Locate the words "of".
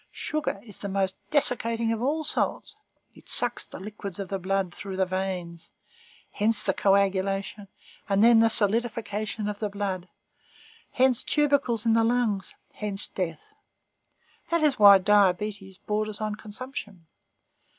1.93-2.01, 4.19-4.29, 9.47-9.59